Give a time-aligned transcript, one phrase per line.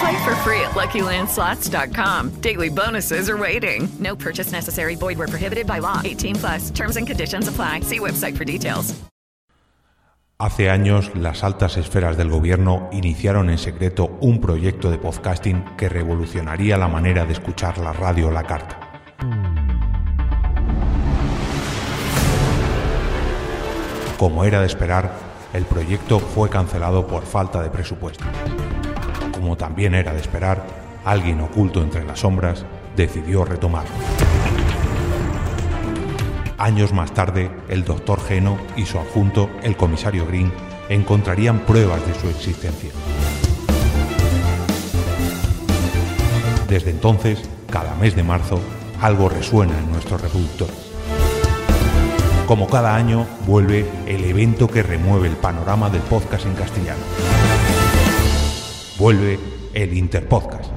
[0.00, 2.40] Play for free at LuckyLandSlots.com.
[2.40, 3.88] Daily bonuses are waiting.
[3.98, 4.96] No purchase necessary.
[4.96, 6.00] Void where prohibited by law.
[6.02, 6.70] 18 plus.
[6.70, 7.80] Terms and conditions apply.
[7.80, 8.94] See website for details.
[10.38, 15.90] Hace años, las altas esferas del gobierno iniciaron en secreto un proyecto de podcasting que
[15.90, 18.80] revolucionaría la manera de escuchar la radio o la carta.
[24.18, 25.12] Como era de esperar,
[25.52, 28.24] el proyecto fue cancelado por falta de presupuesto.
[29.40, 30.66] Como también era de esperar,
[31.02, 33.90] alguien oculto entre las sombras decidió retomarlo.
[36.58, 40.52] Años más tarde, el doctor Geno y su adjunto, el comisario Green,
[40.90, 42.90] encontrarían pruebas de su existencia.
[46.68, 48.60] Desde entonces, cada mes de marzo,
[49.00, 50.76] algo resuena en nuestros reproductores.
[52.46, 57.39] Como cada año, vuelve el evento que remueve el panorama del podcast en castellano.
[59.00, 59.38] Vuelve
[59.72, 60.70] el Interpodcast.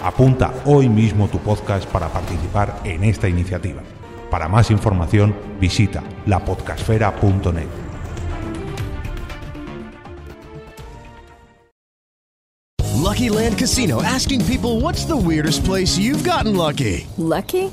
[0.00, 3.82] Apunta hoy mismo tu podcast para participar en esta iniciativa.
[4.30, 7.66] Para más información, visita lapodcasfera.net.
[12.94, 17.08] Lucky Land Casino asking people what's the weirdest place you've gotten lucky?
[17.16, 17.72] Lucky?